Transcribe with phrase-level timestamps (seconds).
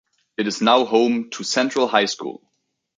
[0.35, 2.41] It is now home to Central High School.